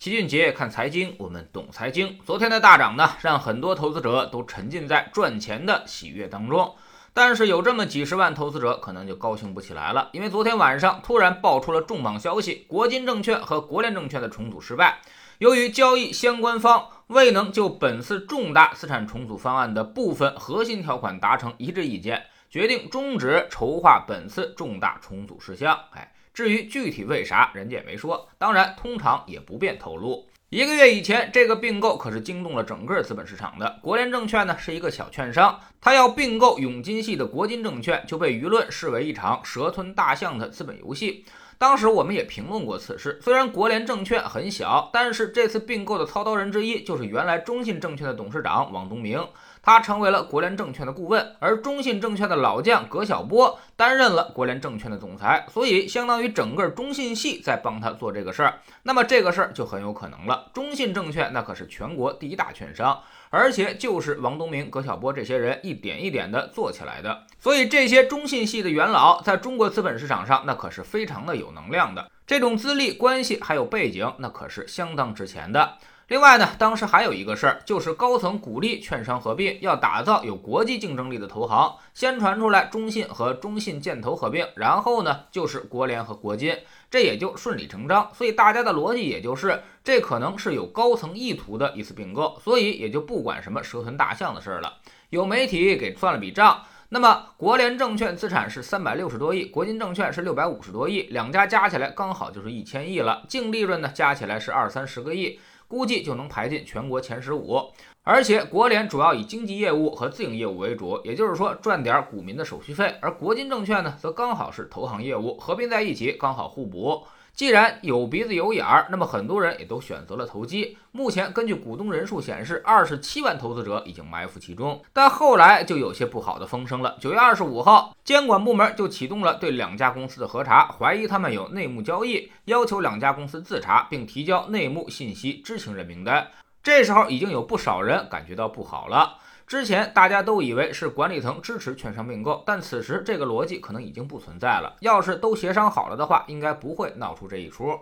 [0.00, 2.18] 齐俊杰看财经，我们懂财经。
[2.24, 6.74] 昨天的大涨呢，让很多投资者都沉浸在赚钱的喜悦当中。
[7.12, 15.00] 但是有这么几十万投资者可能就高兴不起来了，因为昨天晚上突然爆出了重磅消息：国金证券和国联证券的重组失败。
[15.36, 25.78] 由于交易相关方未能就本次重大资产重组方案的部分核心条款达成一致意见，决定终止筹划本次重大重组事项。
[25.90, 26.10] 哎。
[26.40, 30.26] 至于具体为啥，人家也没说，当然通常也不便透露。
[30.48, 33.78] 一个月以前，这个并购可是惊动了整个资本市场的。
[33.82, 41.26] 国联证券呢是一个小券商，它要并购永金系的国金证券，就被舆论视为一场蛇吞大象的资本游戏。
[41.58, 43.18] 当时我们也评论过此事。
[43.22, 49.22] 虽然国联证券很小，但是这次并购的操刀人之一就是原来中信证券的董事长王东明。
[49.62, 58.60] 他成为了国联证券的顾问，而中信证券的老将葛晓波担任了国联证券的总裁，所以相当于整个中信系在帮他做这个事儿。
[58.82, 60.50] 那么这个事儿就很有可能了。
[60.54, 67.26] 中信证券那可是全国第一大券商，而且就是王东明、葛晓波这些人一点一点的做起来的。
[67.38, 75.78] 所以这些中信系的元老在中国资本市场上那可是非常的有能量的，这种资历、关系还有背景，那可是相当值钱的。
[76.06, 81.74] 另外呢，当时还有一个事儿，就是高层鼓励券商合并，要打造有国际竞争力的投行。
[81.92, 86.56] 先传出来中信和中信建投合并，然后呢就是国联和国金，
[86.88, 88.08] 这也就顺理成章。
[88.14, 94.74] 所以大家的逻辑也就是，这可能是有高层意图的一次并购，所以也就不管什么蛇吞大象的事儿了。
[95.08, 105.38] 有媒体给算了笔账，那么国联证券资产是三百六十多亿，国金证券是六百五十多亿，两家加起来刚好就是一千亿了，净利润呢加起来是二三十个亿。
[105.68, 107.70] 估计就能排进全国前十五，
[108.02, 117.04] 而且国联主要以经纪业务和自营业务为主，也就是说赚点股民的手续费，而国金证券呢，则刚好是投行业务，合并在一起刚好互补。
[117.34, 120.76] 既然有鼻子有眼儿，那么很多人也都选择了投机。
[120.92, 124.82] 目前根据股东人数显示，二十七万投资者已经埋伏其中。
[124.92, 126.98] 但后来就有些不好的风声了。
[127.00, 136.28] 九月二十五号，监管部门就启动了对两家公司的核查，怀疑他们有内幕交易，要求两家公司自查并提交内幕信息知情人名单。
[136.62, 139.18] 这时候已经有不少人感觉到不好了。
[139.46, 144.76] 之前大家都以为是管理层支持券商并购，但此时这个逻辑可能已经不存在了。
[144.80, 147.76] 要是都协商好了的话，应该不会闹出这一出。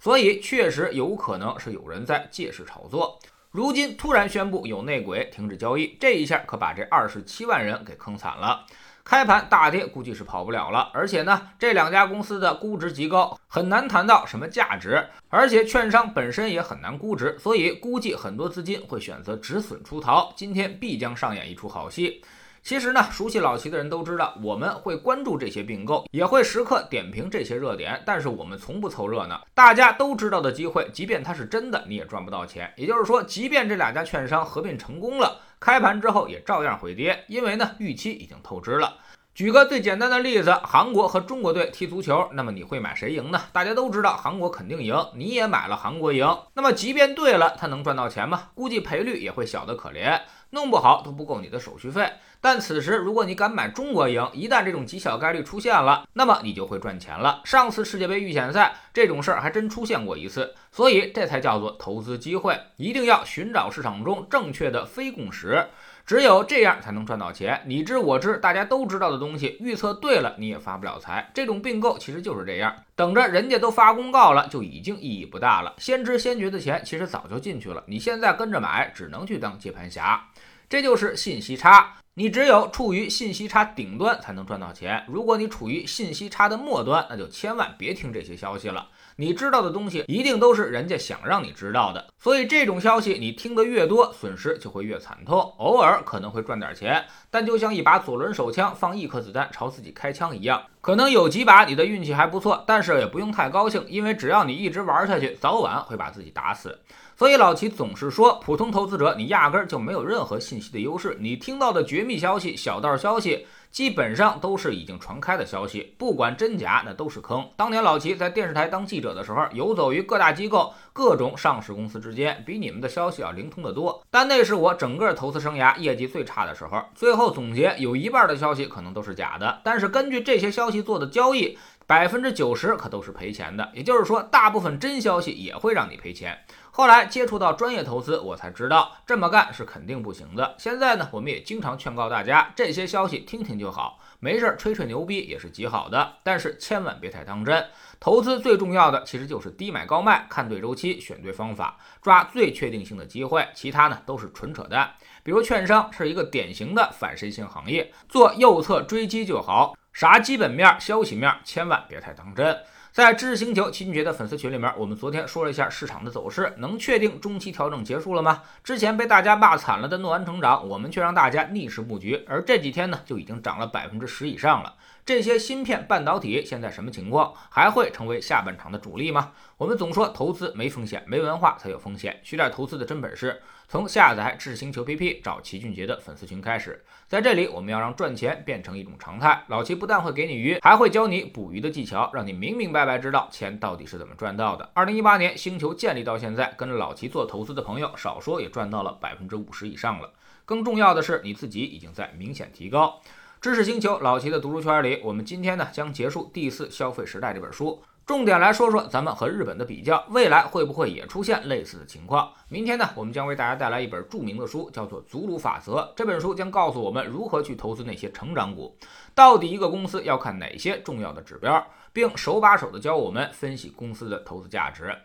[0.00, 3.18] 所以确实有可能是有人在借势炒作。
[3.52, 8.66] 如今突然宣布有内鬼，停止交易，这一下可把这二十七万人给坑惨了。
[9.04, 10.90] 开盘大跌，估计是跑不了了。
[10.94, 15.06] 而且呢，这两家公司的估值极高，很难谈到什么价值。
[15.28, 20.32] 而且券商本身也很难估值，所以估计很多资金会选择止损出逃。
[20.34, 22.24] 今天必将上演一出好戏。
[22.62, 28.02] 其实呢，熟悉老齐的人都知道，我们会关注这些并购，也会时刻点评这些热点。
[28.06, 32.72] 但是我们从不凑热闹，大家都知道的机会，即便它是真的，你也赚不到钱。
[32.78, 38.98] 也就是说，即便这两家券商合并成功了，开盘之后也照样会跌，因为呢，预期已经透支了。
[39.34, 43.40] 举个最简单的例子，韩国和中国队踢足球，那么你会买谁赢呢？
[43.50, 46.28] 大家都知道韩国肯定赢，你也买了韩国赢。
[46.52, 48.50] 那么即便对了，他能赚到钱吗？
[48.52, 50.20] 估计赔率也会小得可怜，
[50.54, 52.10] 弄不好都不够你的手续费。
[52.40, 57.42] 但此时如果你敢买中国赢，一旦这种极小概率出现了，那么你就会赚钱了。
[57.44, 65.66] 上次世界杯预选赛这种事儿还真出现过一次，所以这才叫做投资机会，一定要寻找市场中正确的非共识。
[66.06, 67.62] 只有这样才能赚到钱。
[67.64, 71.30] 你知我知，大家都知道的东西，预测对了你也发不了财。
[71.32, 75.74] 这种并购其实就是这样，等着人家都发公告了，就已经意义不大了。
[75.78, 80.28] 先知先觉的钱其实早就进去了，你现在跟着买，只能去当接盘侠。
[80.68, 81.96] 这就是信息差。
[82.14, 85.04] 你只有处于信息差顶端才能赚到钱。
[85.08, 88.88] 如果你处于信息差的末端，那就千万别听这些消息了。
[89.16, 95.38] 你知道的东西一定都是人家想让你知道的，所以这种消息你听得越多，损失就会越惨痛。
[95.58, 106.80] 偶尔可能会赚点钱，但就像一把左轮手枪放一颗子弹朝自己开枪一样，可能有几把你的运气还不错，但是也不用太高兴，因为只要你一直玩下去，早晚会把自己打死。
[107.16, 113.46] 所以老齐总是说，普通投资者你压根儿就没有任何信息的优势，你听到的绝密消息、小道消息。
[113.74, 117.50] 基本上都是已经传开的消息，不管真假，那都是坑。
[117.56, 124.00] 当年老齐在电视台当记者的时候，游走于各大机构、各种上市公司之间，比你们的消息要灵通得多。
[124.12, 126.84] 但那是我整个投资生涯业绩最差的时候。
[126.94, 133.70] 最后总结，有一半的消息可能都是假的，但是根据这些消息做的交易，百分之九十可都是赔钱的。
[133.74, 136.44] 也就是说，大部分真消息也会让你赔钱。
[136.70, 140.56] 后来接触到专业投资，我才知道这么干是肯定不行的。
[140.58, 147.64] 现在呢，我们也经常劝告大家，这些消息听听就好，没事儿吹吹牛逼也是极好的，但是千万别太当真。
[148.00, 154.94] 投资最重要的其实就是低买高卖，看对周期，选对方法，抓最确定性的机会，其他呢都是纯扯淡。
[155.22, 162.58] 比如券商是一个典型的反身性行业，做右侧追击就好，啥基本面、消息面千万别太当真。
[162.90, 168.42] 在知识星球齐俊杰的粉丝群里面，我们昨天说了一下市场的走势，能确定中期调整结束了吗？
[168.64, 174.74] 之前被大家骂惨了的诺安成长，我们却让大家逆势布局，而这几天呢，就已经涨了百分之十以上了。
[175.06, 177.34] 这些芯片半导体现在什么情况？
[177.50, 179.32] 还会成为下半场的主力吗？
[179.58, 182.18] 我们总说投资没风险，没文化才有风险。
[182.22, 186.82] 学点投资的真本事，从下载知识星球 PP 找齐俊杰的粉丝群开始。
[187.06, 189.44] 在这里，我们要让赚钱变成一种常态。
[189.48, 194.70] 老齐不但会给你鱼，还会教你捕鱼的技巧，让你明明白白知道钱到底是怎么赚到的。
[194.72, 200.14] 二零一八年星球建立到现在，跟着老齐做投资的朋友，少说也赚到了百分之五十以上了。
[200.46, 203.02] 更重要的是，你自己已经在明显提高。
[203.44, 212.32] 知识星球老齐的读书圈里，我们今天呢将结束《第四消费时代》这本书，重点来说说咱们和日本的比较，未来会不会也出现类似的情况？
[212.48, 215.74] 明天呢，我们将为大家带来一本著名的书，叫做《祖鲁法则》。
[215.94, 218.74] 这本书将告诉我们如何去投资那些成长股，
[219.14, 224.96] 到底一个公司要看哪些重要的指标，并手把手的教我们分析公司的投资价值。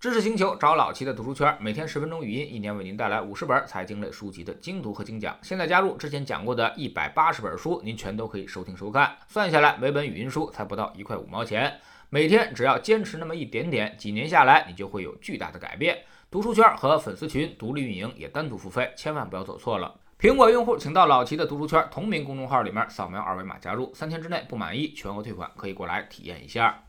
[0.00, 5.36] 知识星球找老齐的读书圈，每天十分钟语音，一年为您带来五十本财经类书籍的精读和精讲。
[5.42, 9.16] 现在加入，之前讲过的一百八十本书，您全都可以收听收看。
[9.26, 11.80] 算下来，每本语音书才不到一块五毛钱。
[12.10, 15.98] 每天只要坚持那么一点点，几年下来，你就会有巨大的改变。
[16.30, 19.98] 读书圈和粉丝群独立运营，也单独付费，千万不要走错了。
[20.20, 26.84] 苹果用户请到老齐的读书圈同名公众号里面扫描二维码加入，三天之内不满意全额退款，可以过来体验一下。